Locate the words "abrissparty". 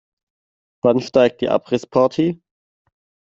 1.49-2.41